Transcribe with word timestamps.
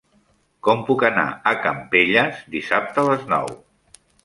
Com 0.67 0.79
puc 0.87 1.05
anar 1.09 1.25
a 1.51 1.53
Campelles 1.67 2.41
dissabte 2.57 3.03
a 3.05 3.07
les 3.13 3.31
nou? 3.37 3.57